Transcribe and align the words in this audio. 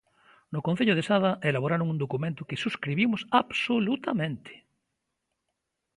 No 0.53 0.59
Concello 0.67 0.97
de 0.97 1.05
Sada 1.09 1.31
elaboraron 1.49 1.91
un 1.93 1.97
documento 2.03 2.47
que 2.49 2.61
subscribimos 2.63 3.21
absolutamente. 3.41 4.53